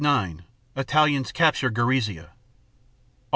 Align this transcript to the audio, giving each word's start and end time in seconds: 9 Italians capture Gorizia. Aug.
9 0.03 0.43
Italians 0.77 1.31
capture 1.31 1.69
Gorizia. 1.69 2.29
Aug. 2.29 2.29